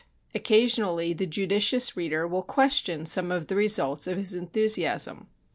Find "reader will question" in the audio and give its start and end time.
1.95-3.05